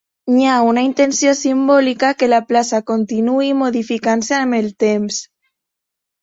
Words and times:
Hi 0.35 0.45
ha 0.51 0.53
una 0.67 0.83
intenció 0.85 1.33
simbòlica 1.39 2.09
que 2.21 2.29
la 2.31 2.39
plaça 2.53 2.79
continuï 2.87 3.51
modificant-se 3.61 4.37
amb 4.41 4.59
el 4.63 4.73
temps. 4.87 5.21